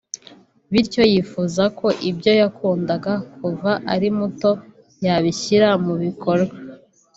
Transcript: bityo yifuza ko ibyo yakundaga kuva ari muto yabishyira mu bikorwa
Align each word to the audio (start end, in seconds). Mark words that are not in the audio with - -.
bityo 0.71 1.03
yifuza 1.13 1.63
ko 1.79 1.87
ibyo 2.09 2.31
yakundaga 2.41 3.13
kuva 3.35 3.71
ari 3.93 4.09
muto 4.17 4.51
yabishyira 5.05 5.67
mu 5.85 5.93
bikorwa 6.03 6.55